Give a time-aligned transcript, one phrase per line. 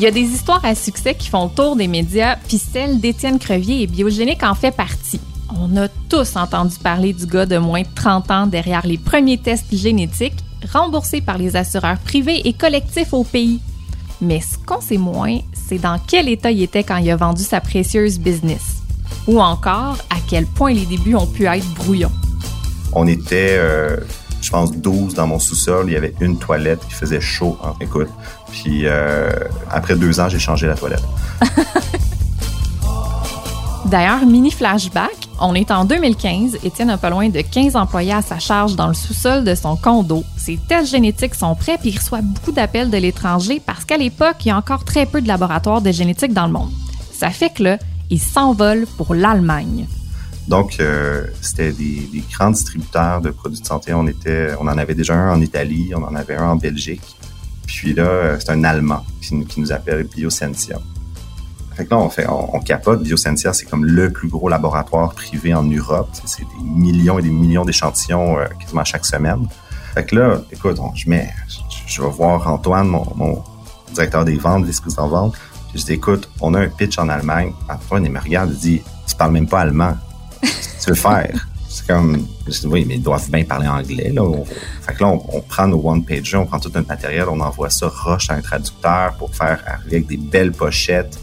[0.00, 3.00] Il y a des histoires à succès qui font le tour des médias, puis celle
[3.00, 5.20] d'Étienne Crevier et Biogénique en fait partie.
[5.54, 9.36] On a tous entendu parler du gars de moins de 30 ans derrière les premiers
[9.36, 10.42] tests génétiques,
[10.72, 13.60] remboursés par les assureurs privés et collectifs au pays.
[14.22, 17.42] Mais ce qu'on sait moins, c'est dans quel état il était quand il a vendu
[17.42, 18.78] sa précieuse business.
[19.26, 22.12] Ou encore, à quel point les débuts ont pu être brouillons.
[22.94, 23.98] On était, euh,
[24.40, 25.86] je pense, 12 dans mon sous-sol.
[25.88, 27.58] Il y avait une toilette qui faisait chaud.
[27.62, 28.08] Hein, écoute.
[28.50, 29.30] Puis euh,
[29.70, 31.04] après deux ans, j'ai changé la toilette.
[33.86, 38.22] D'ailleurs, mini flashback, on est en 2015, Étienne a pas loin de 15 employés à
[38.22, 40.22] sa charge dans le sous-sol de son condo.
[40.36, 44.36] Ses tests génétiques sont prêts puis il reçoit beaucoup d'appels de l'étranger parce qu'à l'époque,
[44.44, 46.70] il y a encore très peu de laboratoires de génétique dans le monde.
[47.12, 47.78] Ça fait que là,
[48.10, 49.86] il s'envole pour l'Allemagne.
[50.50, 53.94] Donc, euh, c'était des, grands distributeurs de produits de santé.
[53.94, 57.16] On était, on en avait déjà un en Italie, on en avait un en Belgique.
[57.68, 60.80] Puis là, euh, c'est un Allemand qui, nous appelle Biosentia.
[61.76, 63.00] Fait que là, on, fait, on, capote.
[63.00, 66.10] Biosentia, c'est comme le plus gros laboratoire privé en Europe.
[66.24, 69.46] C'est des millions et des millions d'échantillons euh, quasiment chaque semaine.
[69.94, 71.30] Fait que là, écoute, je mets,
[71.86, 73.44] je, vais voir Antoine, mon,
[73.94, 75.36] directeur des ventes, vice-président vente.
[75.76, 77.52] Je dis, écoute, on a un pitch en Allemagne.
[77.68, 79.94] Antoine, il me regarde, il dit, tu parles même pas allemand.
[80.42, 81.46] Tu veux faire?
[81.68, 82.26] C'est comme,
[82.64, 84.24] oui, mais ils doivent bien parler anglais, là.
[84.82, 87.88] fait que là, on, prend nos one-pages, on prend tout notre matériel, on envoie ça
[87.88, 91.18] roche à un traducteur pour faire avec des belles pochettes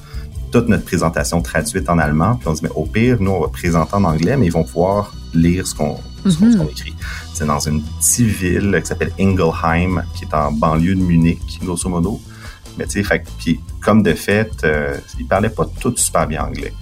[0.51, 2.35] toute notre présentation traduite en allemand.
[2.35, 4.63] Puis on dit, mais au pire, nous, on va présenter en anglais, mais ils vont
[4.63, 6.67] pouvoir lire ce qu'on mhm.
[6.69, 6.95] écrit.
[7.33, 11.89] C'est dans une petite ville qui s'appelle Ingelheim, qui est en banlieue de Munich, grosso
[11.89, 12.21] modo.
[12.77, 16.73] Mais tu sais, puis comme de fait, euh, ils parlaient pas tout super bien anglais.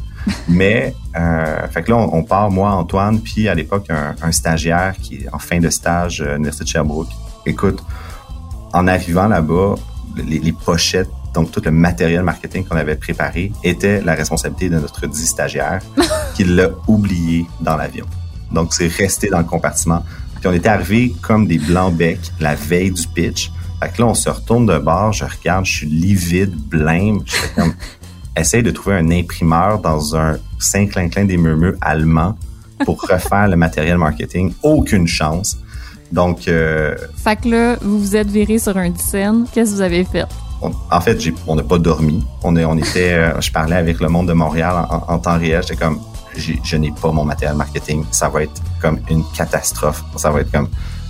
[0.48, 5.16] Mais, euh, fait que là, on, part, moi, Antoine, puis à l'époque, un, stagiaire qui
[5.16, 7.10] est en fin de stage à l'Université de Sherbrooke.
[7.46, 7.84] Écoute,
[8.74, 9.76] en arrivant là-bas,
[10.18, 15.06] les pochettes donc, tout le matériel marketing qu'on avait préparé était la responsabilité de notre
[15.06, 15.82] dit stagiaire
[16.34, 18.06] qui l'a oublié dans l'avion.
[18.54, 20.04] Donc, c'est resté dans le compartiment.
[20.40, 23.52] Puis on était arrivé comme des blancs becs la veille du pitch.
[23.82, 27.20] Fait que là, on se retourne de bord, je regarde, je suis livide, blême.
[27.26, 27.74] Je fais comme,
[28.38, 32.38] essaye de trouver un imprimeur dans un Saint-Clinclin des Murmures allemand
[32.86, 34.54] pour refaire le matériel marketing.
[34.64, 35.58] Aucune chance.
[36.12, 36.48] Donc...
[36.48, 39.46] Euh, fait que là, vous vous êtes viré sur un scène.
[39.52, 40.26] Qu'est-ce que vous avez fait?
[40.62, 42.26] en fait, on n'a pas dormi.
[42.44, 45.62] On, on était, euh, je parlais avec le monde de Montréal en, temps réel.
[45.62, 46.00] J'étais comme,
[46.36, 48.04] je n'ai pas mon matériel marketing.
[48.12, 50.04] Ça va être comme une catastrophe.
[50.16, 50.70] Ça va être comme,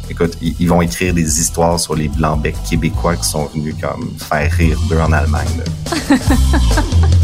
[0.10, 4.12] écoute, ils, vont écrire des histoires sur les blancs becs québécois qui sont venus comme
[4.18, 5.64] faire rire d'eux en Allemagne.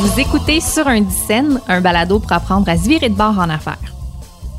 [0.00, 3.50] Vous écoutez sur un scène un balado pour apprendre à se virer de bord en
[3.50, 3.78] affaires.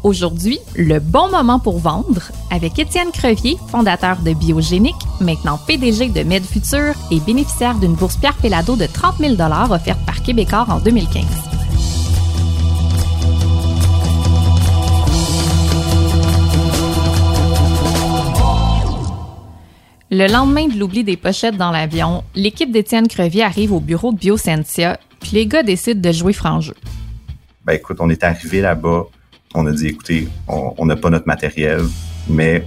[0.04, 2.22] Aujourd'hui, le bon moment pour vendre
[2.52, 8.36] avec Étienne Crevier, fondateur de Biogénique, maintenant PDG de MedFuture et bénéficiaire d'une bourse Pierre
[8.36, 9.36] Pellado de 30 000
[9.70, 11.49] offerte par Québécois en 2015.
[20.12, 24.18] Le lendemain de l'oubli des pochettes dans l'avion, l'équipe d'Étienne Crevier arrive au bureau de
[24.18, 26.74] Biosentia, puis les gars décident de jouer franc jeu.
[27.64, 29.04] Ben écoute, on est arrivé là-bas,
[29.54, 31.82] on a dit, écoutez, on n'a pas notre matériel,
[32.28, 32.66] mais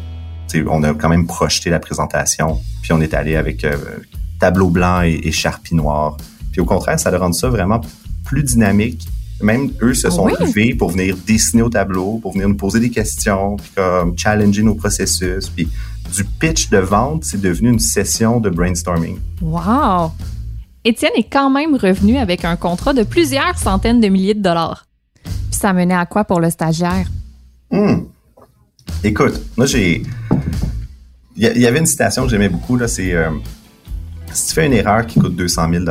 [0.69, 3.77] on a quand même projeté la présentation, puis on est allé avec euh,
[4.39, 6.17] tableau blanc et, et charpie noire.
[6.53, 7.81] Puis au contraire, ça a rendu ça vraiment
[8.25, 9.05] plus dynamique.
[9.41, 12.91] Même eux se sont levés pour venir dessiner au tableau, pour venir nous poser des
[12.91, 15.49] questions, puis comme challenger nos processus.
[15.49, 15.69] Puis
[16.15, 19.19] du pitch de vente, c'est devenu une session de brainstorming.
[19.41, 20.13] Wow!
[20.85, 24.87] Étienne est quand même revenu avec un contrat de plusieurs centaines de milliers de dollars
[25.63, 27.07] ça menait à quoi pour le stagiaire?
[27.71, 28.01] Hmm.
[29.05, 30.03] Écoute, moi j'ai.
[31.35, 33.31] Il y, avait une citation que j'aimais beaucoup, là, c'est euh,
[34.35, 35.85] si tu fais une erreur qui coûte 200 000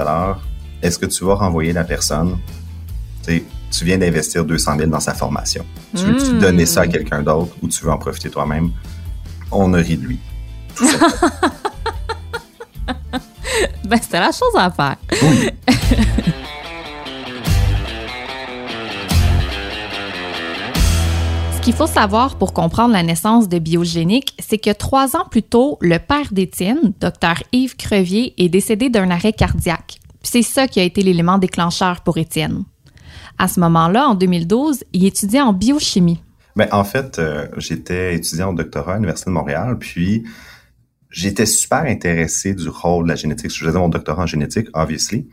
[0.84, 2.38] est-ce que tu vas renvoyer la personne?
[3.26, 5.66] tu viens d'investir 200 000 dans sa formation.
[5.96, 6.40] Tu veux-tu hmm.
[6.40, 8.72] donner ça à quelqu'un d'autre ou tu veux en profiter toi-même?
[9.52, 10.20] On a ri de lui.
[13.86, 14.96] ben, c'était la chose à faire.
[15.22, 15.50] Oui.
[21.62, 25.44] Ce qu'il faut savoir pour comprendre la naissance de Biogénique, c'est que trois ans plus
[25.44, 30.00] tôt, le père d'Étienne, Dr Yves Crevier, est décédé d'un arrêt cardiaque.
[30.24, 32.64] C'est ça qui a été l'élément déclencheur pour Étienne.
[33.38, 36.20] À ce moment-là, en 2012, il étudiait en biochimie.
[36.56, 40.24] Ben, en fait, euh, j'étais étudiant au doctorat à l'Université de Montréal, puis
[41.10, 43.52] j'étais super intéressé du rôle de la génétique.
[43.52, 45.28] Je faisais mon doctorat en génétique, obviously.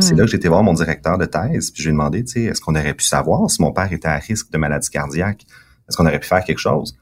[0.00, 0.18] C'est hmm.
[0.18, 2.42] là que été voir mon directeur de thèse, puis je lui ai demandé, tu sais,
[2.44, 5.46] est-ce qu'on aurait pu savoir si mon père était à risque de maladie cardiaque?
[5.88, 6.98] Est-ce qu'on aurait pu faire quelque chose?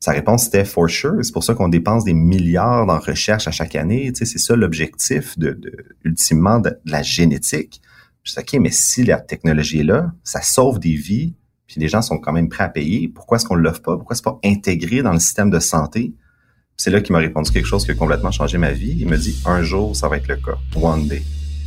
[0.00, 1.18] Sa réponse était for sure.
[1.22, 4.10] C'est pour ça qu'on dépense des milliards en recherche à chaque année.
[4.12, 5.72] Tu sais, c'est ça l'objectif de, de,
[6.04, 7.80] ultimement de, la génétique.
[8.24, 11.34] Je dis, OK, mais si la technologie est là, ça sauve des vies,
[11.72, 13.96] puis les gens sont quand même prêts à payer, pourquoi est-ce qu'on ne l'offre pas?
[13.96, 16.12] Pourquoi c'est pas intégré dans le système de santé?
[16.76, 18.94] C'est là qu'il m'a répondu quelque chose qui a complètement changé ma vie.
[19.00, 20.58] Il me dit, un jour, ça va être le cas.
[20.76, 21.22] One day.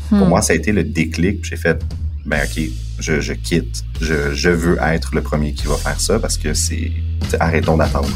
[0.10, 0.30] Pour hmm.
[0.30, 1.44] moi, ça a été le déclic.
[1.44, 1.84] J'ai fait,
[2.24, 2.66] ben OK,
[3.00, 3.84] je, je quitte.
[4.00, 6.92] Je, je, veux être le premier qui va faire ça parce que c'est...
[7.40, 8.10] Arrêtons d'attendre.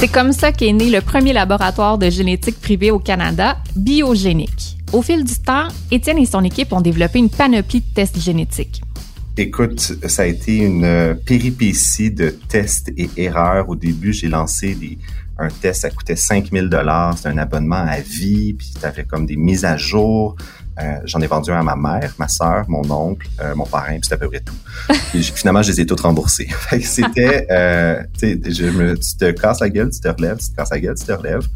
[0.00, 4.76] C'est comme ça qu'est né le premier laboratoire de génétique privé au Canada, Biogénique.
[4.92, 8.82] Au fil du temps, Étienne et son équipe ont développé une panoplie de tests génétiques.
[9.36, 13.68] Écoute, ça a été une péripétie de tests et erreurs.
[13.68, 14.76] Au début, j'ai lancé
[15.38, 19.26] un test, ça coûtait 5000 dollars, c'est un abonnement à vie, puis tu avais comme
[19.26, 20.36] des mises à jour.
[20.78, 23.92] Euh, j'en ai vendu un à ma mère, ma sœur, mon oncle, euh, mon parrain,
[23.92, 24.54] puis c'était à peu près tout.
[25.34, 26.48] finalement, je les ai toutes remboursées.
[26.82, 30.94] c'était, euh, tu te casses la gueule, tu te relèves, tu te casses la gueule,
[30.94, 31.46] tu te relèves.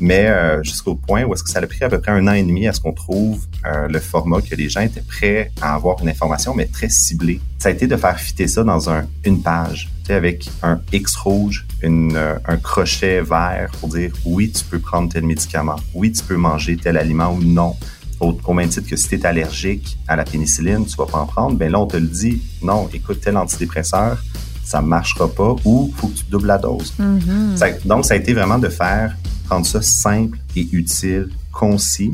[0.00, 2.32] Mais euh, jusqu'au point où est-ce que ça a pris à peu près un an
[2.32, 6.00] et demi à ce qu'on trouve le format que les gens étaient prêts à avoir
[6.02, 7.40] une information, mais très ciblée.
[7.58, 11.66] Ça a été de faire fitter ça dans un, une page, avec un X rouge,
[11.82, 16.36] une, un crochet vert pour dire oui, tu peux prendre tel médicament, oui, tu peux
[16.36, 17.76] manger tel aliment ou non
[18.20, 21.26] au, même titre que si tu es allergique à la pénicilline, tu vas pas en
[21.26, 24.22] prendre, ben là, on te le dit, non, écoute, tel antidépresseur,
[24.62, 26.92] ça marchera pas ou faut que tu doubles la dose.
[27.00, 27.86] Mm-hmm.
[27.86, 29.16] donc, ça a été vraiment de faire,
[29.48, 32.12] rendre ça simple et utile, concis,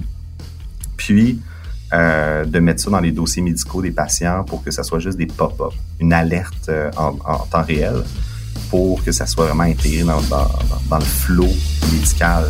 [0.96, 1.40] puis
[1.92, 5.18] euh, de mettre ça dans les dossiers médicaux des patients pour que ça soit juste
[5.18, 8.02] des pop-up, une alerte euh, en, temps réel
[8.70, 10.48] pour que ça soit vraiment intégré dans, dans,
[10.88, 11.52] dans le flot
[11.92, 12.44] médical.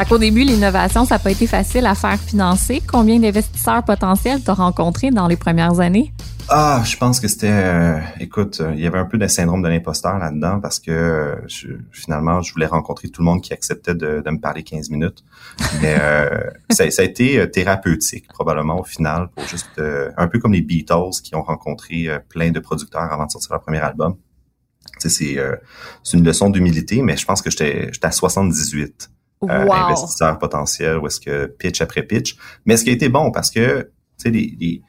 [0.00, 2.82] Fait qu'au début, l'innovation, ça n'a pas été facile à faire financer.
[2.90, 6.14] Combien d'investisseurs potentiels t'as rencontré dans les premières années?
[6.48, 9.60] Ah, je pense que c'était, euh, écoute, euh, il y avait un peu de syndrome
[9.60, 11.36] de l'imposteur là-dedans parce que euh,
[11.92, 15.22] finalement, je voulais rencontrer tout le monde qui acceptait de, me parler 15 minutes.
[15.82, 15.98] Mais
[16.70, 19.82] ça, a été thérapeutique probablement au final pour juste
[20.16, 23.60] un peu comme les Beatles qui ont rencontré plein de producteurs avant de sortir leur
[23.60, 24.16] premier album.
[24.98, 25.36] C'est
[26.14, 29.10] une leçon d'humilité, mais je pense que j'étais à 78
[29.48, 32.36] euh, investisseurs potentiels ou est-ce que pitch après pitch.
[32.66, 34.82] Mais ce qui a été bon parce que, tu sais, les,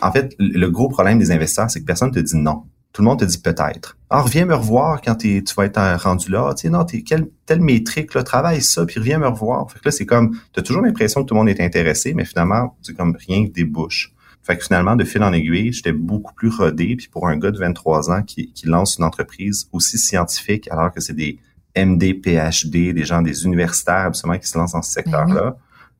[0.00, 2.64] en fait, le gros problème des investisseurs, c'est que personne te dit non.
[2.92, 3.96] Tout le monde te dit peut-être.
[4.10, 6.52] Alors, reviens me revoir quand tu vas être rendu là.
[6.54, 9.70] Tu sais, non, t'es quelle telle métrique, là, travaille ça, puis reviens me revoir.
[9.70, 12.12] Fait que là, c'est comme, tu as toujours l'impression que tout le monde est intéressé,
[12.12, 14.12] mais finalement, c'est comme rien que débouche.
[14.42, 16.96] Fait que finalement, de fil en aiguille, j'étais beaucoup plus rodé.
[16.96, 20.92] Puis pour un gars de 23 ans qui, qui lance une entreprise aussi scientifique, alors
[20.92, 21.38] que c'est des
[21.76, 25.56] MD, PhD, des gens, des universitaires absolument qui se lancent dans ce ben secteur-là,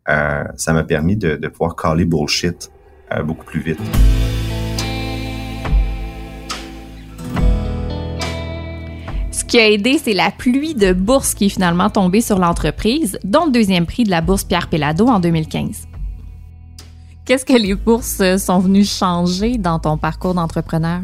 [0.08, 2.70] euh, ça m'a permis de, de, pouvoir caler bullshit
[3.12, 3.78] euh, beaucoup plus vite.
[9.30, 13.18] Ce qui a aidé, c'est la pluie de bourses qui est finalement tombée sur l'entreprise,
[13.22, 15.88] dont le deuxième prix de la bourse Pierre Pellado en 2015.
[17.24, 21.02] Qu'est-ce que les bourses sont venues changer dans ton parcours d'entrepreneur?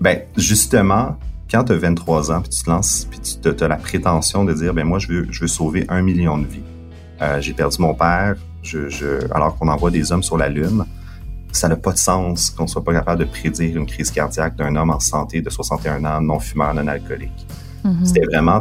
[0.00, 1.16] Ben, justement,
[1.50, 4.52] quand tu as 23 ans, puis tu te lances, puis tu as la prétention de
[4.52, 6.62] dire, ben moi, je veux, je veux sauver un million de vies.
[7.22, 10.84] Euh, j'ai perdu mon père, je, je, alors qu'on envoie des hommes sur la Lune.
[11.52, 14.74] Ça n'a pas de sens qu'on soit pas capable de prédire une crise cardiaque d'un
[14.74, 17.46] homme en santé de 61 ans, non fumeur, non alcoolique.
[17.84, 18.04] Mm-hmm.
[18.04, 18.60] C'était vraiment,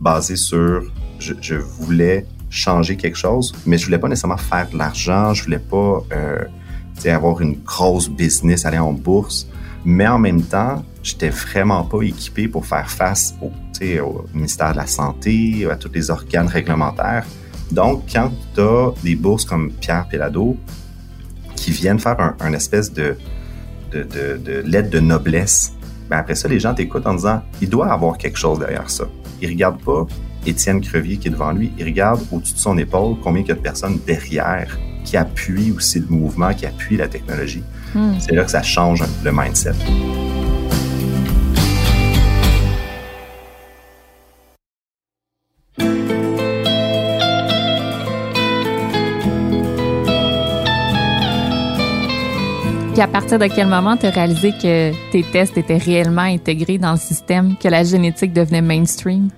[0.00, 0.82] basé sur,
[1.18, 5.44] je, je, voulais changer quelque chose, mais je voulais pas nécessairement faire de l'argent, je
[5.44, 6.44] voulais pas, euh,
[7.06, 9.48] avoir une grosse business, aller en bourse.
[9.84, 13.50] Mais en même temps, j'étais vraiment pas équipé pour faire face au,
[14.32, 17.26] ministère de la Santé, à tous les organes réglementaires.
[17.70, 20.56] Donc, quand tu as des bourses comme Pierre Pellado
[21.56, 23.16] qui viennent faire un, espèce de,
[23.92, 25.72] de, de, de lettre de noblesse,
[26.08, 29.04] ben après ça, les gens t'écoutent en disant il doit avoir quelque chose derrière ça.
[29.40, 30.06] Ils regardent pas
[30.46, 33.52] Étienne Crevier qui est devant lui, ils regardent au-dessus de son épaule combien il y
[33.52, 37.62] a de personnes derrière qui appuient aussi le mouvement, qui appuient la technologie.
[37.94, 38.14] Hmm.
[38.18, 39.74] C'est là que ça change le mindset.
[52.94, 56.78] Puis à partir de quel moment tu as réalisé que tes tests étaient réellement intégrés
[56.78, 59.30] dans le système, que la génétique devenait mainstream?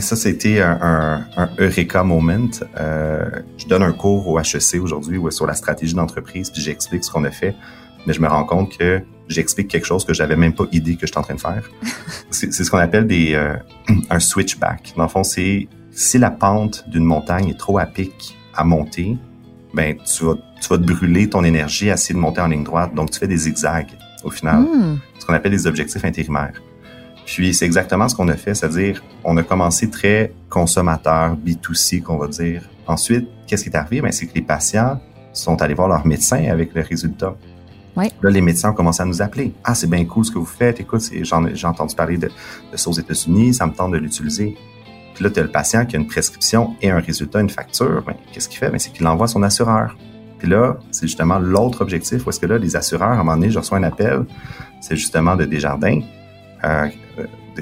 [0.00, 2.48] Ça, c'était un, un, Eureka moment.
[2.78, 3.24] Euh,
[3.58, 7.24] je donne un cours au HEC aujourd'hui sur la stratégie d'entreprise, puis j'explique ce qu'on
[7.24, 7.54] a fait.
[8.06, 11.06] Mais je me rends compte que j'explique quelque chose que j'avais même pas idée que
[11.06, 11.70] j'étais en train de faire.
[12.30, 13.56] c'est ce qu'on appelle des euh,
[14.10, 14.94] un switchback.
[14.96, 19.16] Dans le fond, c'est si la pente d'une montagne est trop à pic à monter,
[19.72, 22.64] ben tu vas, tu vas te brûler ton énergie à essayer de monter en ligne
[22.64, 22.94] droite.
[22.94, 23.90] Donc, tu fais des zigzags
[24.22, 24.98] au final, Hmm.
[25.18, 26.60] ce qu'on appelle les objectifs intérimaires.
[27.26, 32.18] Puis, c'est exactement ce qu'on a fait, c'est-à-dire, on a commencé très consommateur, B2C, qu'on
[32.18, 32.68] va dire.
[32.86, 34.02] Ensuite, qu'est-ce qui est arrivé?
[34.02, 35.00] Ben, c'est que les patients
[35.32, 37.34] sont allés voir leur médecin avec le résultat.
[37.96, 38.10] Ouais.
[38.22, 39.52] Là, les médecins ont commencé à nous appeler.
[39.62, 40.80] Ah, c'est bien cool ce que vous faites.
[40.80, 42.28] Écoute, j'ai entendu parler de,
[42.72, 44.56] de ça aux États-Unis, ça me tente de l'utiliser.
[45.14, 48.02] Puis là, tu as le patient qui a une prescription et un résultat, une facture.
[48.04, 48.70] Ben, qu'est-ce qu'il fait?
[48.70, 49.96] Ben, c'est qu'il envoie à son assureur.
[50.38, 53.36] Puis là, c'est justement l'autre objectif, où est-ce que là, les assureurs, à un moment
[53.36, 54.24] donné, je reçois un appel,
[54.80, 56.00] c'est justement de Desjardins,
[56.64, 56.88] euh,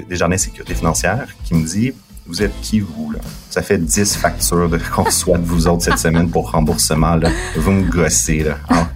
[0.01, 1.93] Desjardins Sécurité Financière, qui me dit,
[2.25, 3.19] vous êtes qui, vous, là?
[3.49, 7.29] Ça fait 10 factures de- qu'on reçoit de vous autres cette semaine pour remboursement, là.
[7.57, 8.57] Vous me gossez, là.
[8.69, 8.87] Ah.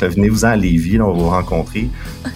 [0.00, 1.88] Venez-vous-en à Lévis, là, on va vous rencontrer.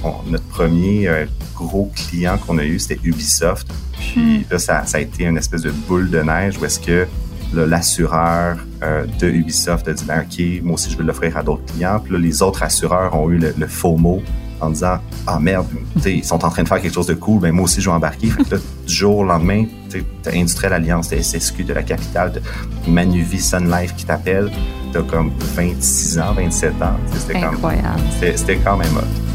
[0.04, 3.68] On- notre premier euh, gros client qu'on a eu, c'était Ubisoft.
[3.98, 7.06] Puis là, ça, ça a été une espèce de boule de neige où est-ce que
[7.52, 11.64] l'assureur euh, de Ubisoft a dit, ben, OK, moi aussi, je vais l'offrir à d'autres
[11.72, 12.00] clients.
[12.02, 14.22] Puis là, les autres assureurs ont eu le, le FOMO
[14.60, 15.66] en disant, ah merde,
[16.04, 17.96] ils sont en train de faire quelque chose de cool, ben moi aussi, je vais
[17.96, 18.28] embarquer.
[18.28, 21.82] Fait que là, du jour au lendemain, tu as Industriel Alliance, t'as SSQ de la
[21.82, 24.50] capitale, t'as Manuvie Sun Life qui t'appelle.
[24.92, 26.96] T'as comme 26 ans, 27 ans.
[27.14, 28.00] C'était Incroyable.
[28.18, 29.30] c'était c'était quand même hot.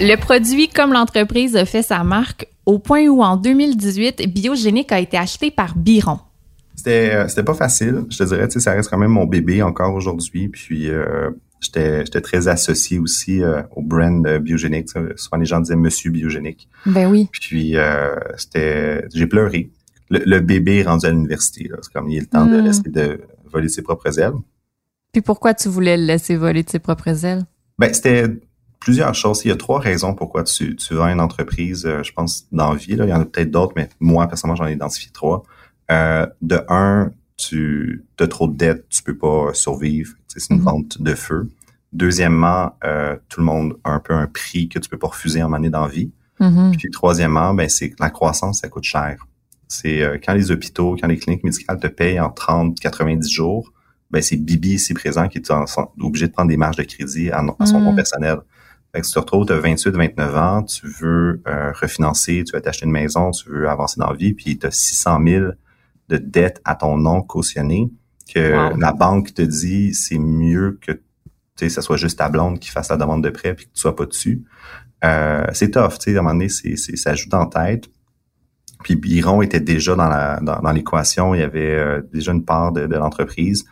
[0.00, 5.00] Le produit comme l'entreprise a fait sa marque au point où en 2018, Biogénique a
[5.00, 6.20] été acheté par Biron.
[6.78, 9.26] C'était euh, c'était pas facile, je te dirais, tu sais, ça reste quand même mon
[9.26, 11.28] bébé encore aujourd'hui, puis euh,
[11.60, 14.88] j'étais j'étais très associé aussi euh, au brand euh, biogénique.
[15.16, 16.68] Souvent les gens disaient Monsieur biogénique.
[16.86, 17.28] Ben oui.
[17.32, 19.70] Puis euh, c'était j'ai pleuré.
[20.08, 22.64] Le, le bébé est rendu à l'université, c'est comme il est le temps de Mm.
[22.64, 23.20] laisser de
[23.52, 24.38] voler ses propres ailes.
[25.12, 27.42] Puis pourquoi tu voulais le laisser voler de ses propres ailes?
[27.80, 28.26] Ben c'était
[28.78, 29.44] plusieurs choses.
[29.44, 31.84] Il y a trois raisons pourquoi tu tu vends une entreprise.
[31.86, 34.28] euh, je pense dans la vie, là, il y en a peut-être d'autres, mais moi
[34.28, 35.42] personnellement j'en ai identifié trois.
[35.90, 40.12] Euh, de un, tu as trop de dettes, tu peux pas survivre.
[40.26, 40.64] C'est une Mhm.
[40.64, 41.48] vente de feu.
[41.92, 45.42] Deuxièmement, euh, tout le monde a un peu un prix que tu peux pas refuser
[45.42, 46.10] en année dans la vie.
[46.40, 46.72] Mhm.
[46.76, 49.26] Puis troisièmement, ben c'est que la croissance, ça coûte cher.
[49.66, 53.72] C'est euh, quand les hôpitaux, quand les cliniques médicales te payent en 30, 90 jours,
[54.10, 55.64] ben c'est Bibi ici présent qui est en-
[56.00, 57.84] obligé de prendre des marges de crédit à, à son Mm.
[57.84, 58.36] compte personnel.
[58.94, 62.44] Fait que si tu te retrouves, tu as 28, 29 ans, tu veux euh, refinancer,
[62.44, 65.18] tu veux t'acheter une maison, tu veux avancer dans la vie, puis tu as 600
[65.26, 65.46] 000
[66.08, 67.90] de dettes à ton nom cautionnées,
[68.32, 68.76] que Wow.
[68.78, 71.00] la banque te dit c'est mieux que tu
[71.56, 73.80] sais, ça soit juste ta blonde qui fasse la demande de prêt puis que tu
[73.80, 74.44] sois pas dessus.
[75.04, 77.88] Euh, c'est tough, tu sais, à un moment donné, c'est, c'est, ça joue en tête.
[78.84, 82.44] Puis Biron était déjà dans la dans, dans l'équation, il y avait euh, déjà une
[82.44, 83.64] part de, de l'entreprise.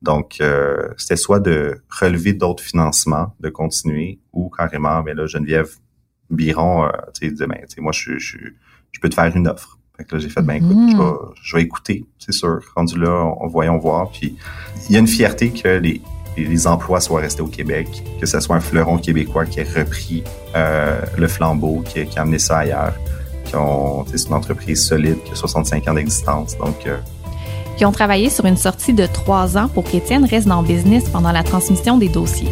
[0.00, 5.70] Donc, euh, c'était soit de relever d'autres financements, de continuer, ou carrément, mais là, Geneviève
[6.30, 8.38] Biron, euh, tu sais, disait, ben, tu sais, moi, je, je,
[8.92, 9.78] je peux te faire une offre.
[9.96, 10.90] Fait que là, j'ai fait, ben, écoute, Mhm.
[10.90, 12.58] je, vais, je vais écouter, c'est sûr.
[12.74, 14.10] Rendu là, on, voyons voir.
[14.10, 14.36] Puis,
[14.88, 16.00] il y a une fierté que les,
[16.66, 17.86] emplois soient restés au Québec,
[18.20, 20.24] que ce soit un fleuron québécois qui ait repris
[20.56, 22.94] euh, le flambeau, qui, a- qui a amené ça ailleurs.
[23.46, 26.58] C'est une entreprise solide qui a 65 ans d'existence.
[26.58, 26.96] Donc, euh,
[27.76, 31.08] Qui ont travaillé sur une sortie de trois ans pour qu'Étienne reste dans le business
[31.08, 32.50] pendant la transmission des dossiers.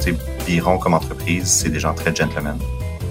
[0.00, 0.14] sais,
[0.46, 2.56] Biron comme entreprise, c'est des gens très gentlemen.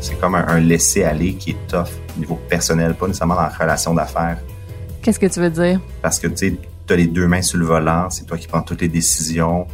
[0.02, 3.50] C'est comme un, un laisser-aller qui est tough au niveau personnel, pas nécessairement dans la
[3.50, 4.38] relation d'affaires.
[5.02, 5.80] Qu'est-ce que tu veux dire?
[6.02, 6.58] Parce que tu
[6.90, 9.68] as les deux mains sur le volant, c'est toi qui prends toutes les décisions.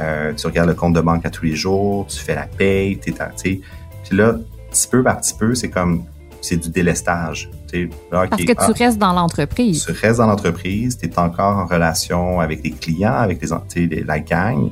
[0.00, 2.98] Euh, tu regardes le compte de banque à tous les jours, tu fais la paye,
[2.98, 3.60] tu sais.
[4.04, 4.34] Puis là,
[4.70, 6.04] petit peu par petit peu, c'est comme
[6.40, 7.50] c'est du délestage.
[7.70, 7.88] sais.
[8.10, 9.84] Là, ok, Parce que tu ah, restes dans l'entreprise.
[9.84, 13.56] tu restes dans l'entreprise, tu es encore en relation avec les clients, avec les, sais,
[13.76, 14.70] les- la gang,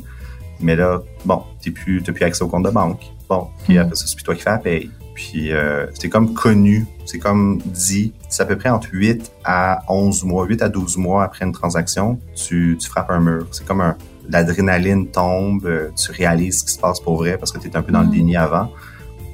[0.61, 3.03] mais là, bon, tu plus, t'as plus accès au compte de banque.
[3.29, 3.81] Bon, puis Mm.
[3.83, 4.91] après ça, c'est plus toi qui fais la paye.
[5.19, 9.83] Puis euh, c'est comme connu, c'est comme dit, c'est à peu près entre 8 à
[9.89, 13.49] 11 mois, 8 à 12 mois après une transaction, tu, tu frappes un mur.
[13.51, 13.97] C'est comme un,
[14.31, 17.77] l'adrénaline tombe, euh, tu réalises ce qui se passe pour vrai parce que tu es
[17.77, 18.13] un peu dans le Mm.
[18.13, 18.71] déni avant.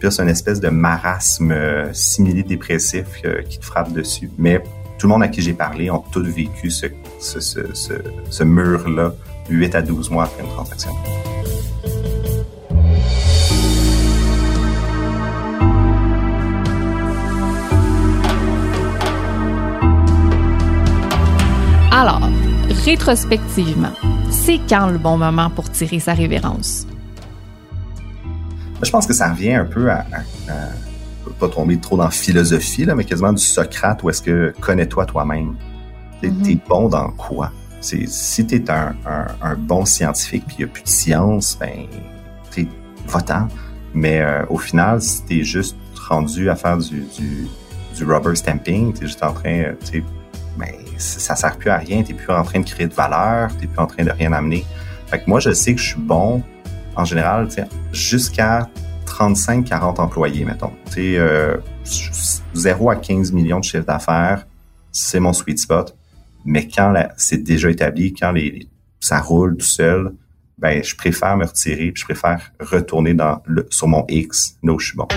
[0.00, 4.30] Puis c'est une espèce de marasme euh, simili-dépressif euh, qui te frappe dessus.
[4.38, 4.62] Mais
[4.96, 6.86] tout le monde à qui j'ai parlé ont tous vécu ce,
[7.20, 7.92] ce, ce, ce,
[8.30, 9.12] ce mur-là
[9.50, 10.92] 8 à 12 mois après une transaction.
[22.94, 23.90] Rétrospectivement,
[24.30, 26.86] c'est quand le bon moment pour tirer sa révérence?
[28.84, 32.10] Je pense que ça revient un peu à, à- à- pas tomber trop dans la
[32.10, 35.56] philosophie, là, mais quasiment du Socrate où est-ce que connais-toi toi-même.
[36.20, 36.42] T'es Mhm.
[36.42, 37.50] t'es bon dans quoi?
[37.80, 41.86] Si t'es un, un, un bon scientifique puis il n'y a plus de science, ben,
[42.52, 42.68] t'es
[43.08, 43.48] votant.
[43.92, 45.76] Mais euh, au final, si t'es juste
[46.08, 47.48] rendu à faire du, du,
[47.96, 50.04] du rubber stamping, tu es juste en train, tu sais,
[50.56, 50.68] ben,
[51.04, 53.78] ça sert plus à rien, tu plus en train de créer de valeur, tu plus
[53.78, 54.64] en train de rien amener.
[55.06, 56.42] Fait que moi, je sais que je suis bon,
[56.96, 57.48] en général,
[57.92, 58.68] jusqu'à
[59.06, 60.72] 35-40 employés, mettons.
[60.92, 61.56] Tu euh,
[62.54, 64.46] 0 à 15 millions de chiffre d'affaires,
[64.90, 65.96] c'est mon sweet spot.
[66.44, 68.34] Mais quand c'est déjà établi, quand
[69.00, 70.12] ça roule tout seul,
[70.58, 74.72] ben je préfère me retirer, puis je préfère retourner dans le, sur mon X, là
[74.72, 75.08] où je suis bon.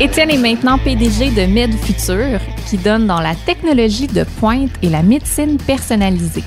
[0.00, 2.38] Étienne est maintenant PDG de MedFuture,
[2.68, 6.44] qui donne dans la technologie de pointe et la médecine personnalisée.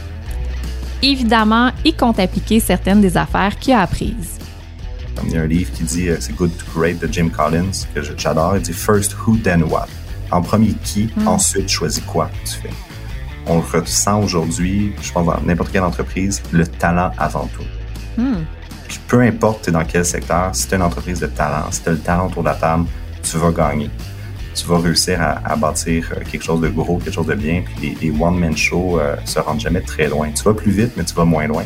[1.02, 4.40] Évidemment, il compte appliquer certaines des affaires qu'il a apprises.
[5.26, 7.88] Il y a un livre qui dit euh, C'est Good to Great de Jim Collins,
[7.94, 8.56] que j'adore.
[8.56, 9.88] Il dit First, who, then what?
[10.32, 11.28] En premier, qui, hmm.
[11.28, 12.74] ensuite, choisis quoi tu fais.
[13.48, 18.22] On ressent aujourd'hui, je pense dans n'importe quelle entreprise, le talent avant tout.
[18.22, 18.46] Hmm.
[19.10, 22.28] peu importe dans quel secteur, si tu une entreprise de talent, si tu le talent
[22.28, 22.86] autour de la table,
[23.32, 23.90] tu vas gagner.
[24.54, 27.64] Tu vas réussir à, bâtir euh, quelque chose de gros, quelque chose de bien.
[27.64, 30.30] Puis les, one-man shows euh, se rendent jamais très loin.
[30.32, 31.64] Tu vas plus vite, mais tu vas moins loin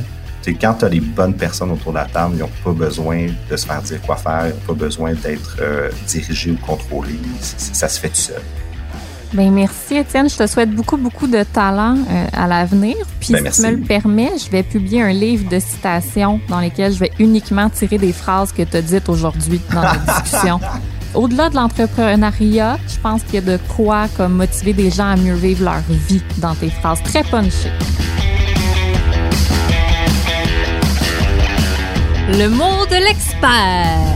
[0.54, 3.58] quand tu as les bonnes personnes autour de la table, ils n'ont pas besoin de
[3.58, 7.20] se faire dire quoi faire, ils n'ont pas besoin d'être euh, dirigés ou contrôlés.
[7.42, 8.42] Ça se fait tout seul.
[9.34, 10.30] Bien, merci Étienne.
[10.30, 12.96] Je te souhaite beaucoup, beaucoup de talent euh, à l'avenir.
[13.20, 16.60] Puis, ben, si tu me le permets, je vais publier un livre de citations dans
[16.60, 20.60] lesquelles je vais uniquement tirer des phrases que tu as dites aujourd'hui dans la discussion.
[21.16, 25.16] Au-delà de l'entrepreneuriat, je pense qu'il y a de quoi comme motiver des gens à
[25.16, 27.72] mieux vivre leur vie dans tes phrases très punchées.
[32.28, 34.16] Le mot de l'expert.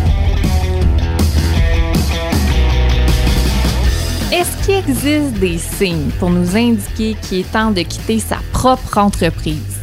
[4.34, 8.98] Est-ce qu'il existe des signes pour nous indiquer qu'il est temps de quitter sa propre
[8.98, 9.78] entreprise?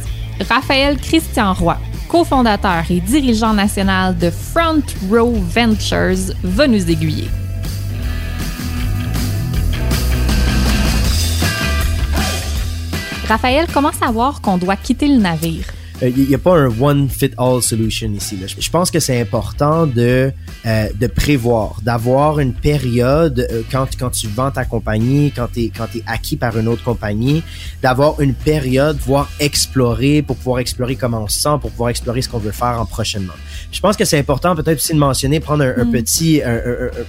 [0.47, 7.29] Raphaël Christian Roy, cofondateur et dirigeant national de Front Row Ventures, va nous aiguiller.
[13.27, 15.65] Raphaël, comment savoir qu'on doit quitter le navire?
[16.01, 18.37] Il euh, n'y a pas un one fit all solution ici.
[18.37, 18.47] Là.
[18.47, 20.31] Je pense que c'est important de
[20.65, 25.63] euh, de prévoir, d'avoir une période euh, quand quand tu vends ta compagnie, quand tu
[25.63, 27.41] es quand es acquis par une autre compagnie,
[27.81, 32.21] d'avoir une période pouvoir explorer pour pouvoir explorer comment on se sent, pour pouvoir explorer
[32.21, 33.33] ce qu'on veut faire en prochainement.
[33.71, 35.91] Je pense que c'est important peut-être aussi de mentionner prendre un, mm.
[35.91, 36.57] petit un,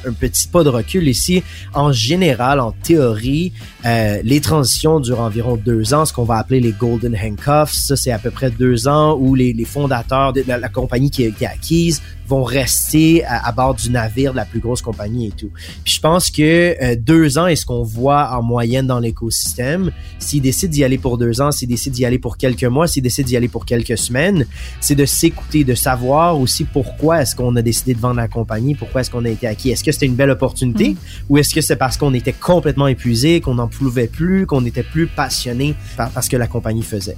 [0.06, 1.42] un, petit pas de recul ici.
[1.74, 3.52] En général, en théorie,
[3.84, 7.72] euh, les transitions durent environ deux ans, ce qu'on va appeler les golden handcuffs.
[7.72, 11.24] Ça, c'est à peu près deux ans où les, les fondateurs de la, compagnie qui
[11.24, 15.30] a été acquise vont rester à, bord du navire de la plus grosse compagnie et
[15.30, 15.50] tout.
[15.84, 19.90] Puis je pense que euh, deux ans est ce qu'on voit en moyenne dans l'écosystème.
[20.18, 23.02] S'ils décident d'y aller pour deux ans, s'ils décident d'y aller pour quelques mois, s'ils
[23.02, 24.46] décident d'y aller pour quelques semaines,
[24.80, 28.74] c'est de s'écouter, de savoir aussi pourquoi est-ce qu'on a décidé de vendre la compagnie,
[28.74, 29.70] pourquoi est-ce qu'on a été acquis.
[29.70, 30.96] Est-ce que c'était une belle opportunité mm.
[31.30, 34.82] ou est-ce que c'est parce qu'on était complètement épuisé, qu'on n'en pouvait plus, qu'on était
[34.82, 37.16] plus passionné par, ce que la compagnie faisait?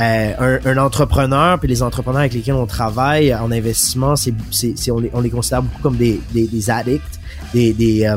[0.00, 4.90] Euh, un, un entrepreneur, puis les entrepreneurs avec lesquels on travaille en investissement, c'est c'est,
[4.90, 7.20] on, les, on les considère beaucoup comme des, des, des addicts,
[7.52, 8.16] des, des euh,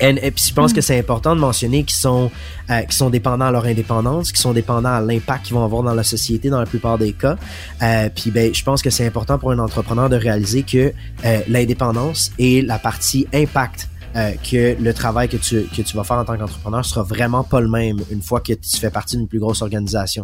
[0.00, 2.30] et, puis je pense que c'est important de mentionner qu'ils sont
[2.70, 5.94] euh, sont dépendants à leur indépendance, qui sont dépendants à l'impact qu'ils vont avoir dans
[5.94, 7.36] la société dans la plupart des cas.
[7.82, 10.92] Euh, puis ben je pense que c'est important pour un entrepreneur de réaliser que
[11.24, 16.04] euh, l'indépendance et la partie impact euh, que le travail que tu, que tu vas
[16.04, 19.16] faire en tant qu'entrepreneur sera vraiment pas le même une fois que tu fais partie
[19.16, 20.22] d'une plus grosse organisation.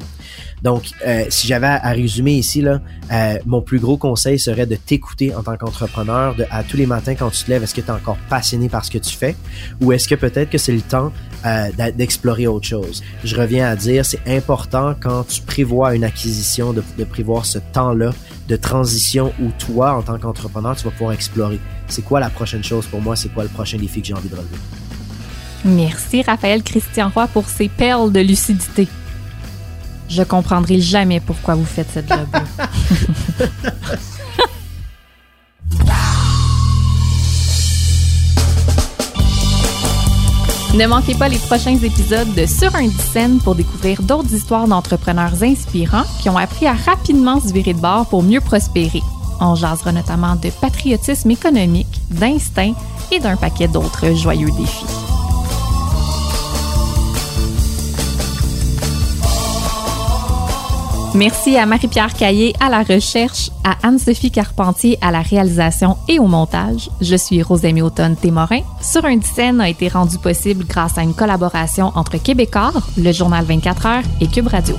[0.62, 4.76] Donc, euh, si j'avais à, résumer ici, là, euh, mon plus gros conseil serait de
[4.76, 7.86] t'écouter en tant qu'entrepreneur, à tous les matins quand tu te lèves, est-ce que tu
[7.86, 9.34] es encore passionné par ce que tu fais?
[9.80, 11.10] Ou est-ce que peut-être que c'est le temps
[11.96, 13.02] d'explorer autre chose?
[13.24, 17.58] Je reviens à dire, c'est important quand tu prévois une acquisition de, de prévoir ce
[17.72, 18.10] temps-là
[18.48, 21.60] de transition où toi, en tant qu'entrepreneur, tu vas pouvoir explorer.
[21.86, 23.14] C'est quoi la prochaine chose pour moi?
[23.14, 24.56] C'est quoi le prochain défi que j'ai envie de relever?
[25.64, 28.88] Merci Raphaël Christian Roy pour ces perles de lucidité.
[30.08, 32.26] Je comprendrai jamais pourquoi vous faites cette job.
[40.74, 45.42] Ne manquez pas les prochains épisodes de Sur un scène pour découvrir d'autres histoires d'entrepreneurs
[45.42, 49.02] inspirants qui ont appris à rapidement se virer de bord pour mieux prospérer.
[49.40, 52.74] On jasera notamment de patriotisme économique, d'instinct
[53.10, 54.97] et d'un paquet d'autres joyeux défis.
[61.18, 66.28] Merci à Marie-Pierre Caillé à la recherche, à Anne-Sophie Carpentier à la réalisation et au
[66.28, 66.90] montage.
[67.00, 68.60] Je suis Rosemie Automne Témorin.
[68.80, 73.44] Sur un scène a été rendu possible grâce à une collaboration entre Québécois, le journal
[73.44, 74.76] 24 heures et Cube Radio.